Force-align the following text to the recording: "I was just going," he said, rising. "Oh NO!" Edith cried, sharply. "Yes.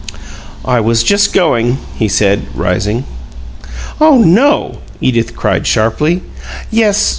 "I 0.65 0.79
was 0.79 1.03
just 1.03 1.31
going," 1.31 1.77
he 1.93 2.07
said, 2.07 2.47
rising. 2.55 3.03
"Oh 3.99 4.17
NO!" 4.17 4.79
Edith 4.99 5.35
cried, 5.35 5.67
sharply. 5.67 6.23
"Yes. 6.71 7.09